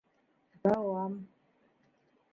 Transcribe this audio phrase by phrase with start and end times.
[0.63, 1.21] —Дауам